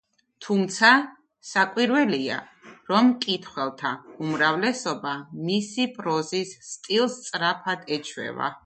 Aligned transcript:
თუმცა, 0.43 0.87
საკვირველია, 1.49 2.39
რომ 2.93 3.11
მკითხველთა 3.11 3.93
უმრავლესობა 4.29 5.15
მისი 5.51 5.89
პროზის 6.01 6.59
სტილს 6.75 7.23
სწრაფად 7.25 7.91
ეჩვევა. 7.99 8.55